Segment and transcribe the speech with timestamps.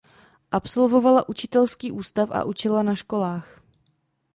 [0.51, 3.61] Absolvovala učitelský ústav a učila na školách.